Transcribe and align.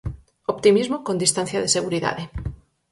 Optimismo 0.53 0.97
con 1.07 1.21
distancia 1.23 1.61
de 1.61 1.73
seguridade. 1.77 2.23